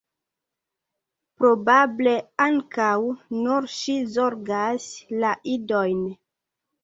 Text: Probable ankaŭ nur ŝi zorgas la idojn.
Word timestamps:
Probable 1.41 2.13
ankaŭ 2.45 2.95
nur 3.43 3.67
ŝi 3.75 3.95
zorgas 4.15 4.87
la 5.25 5.35
idojn. 5.57 6.01